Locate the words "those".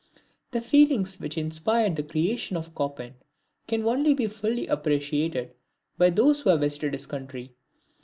6.09-6.39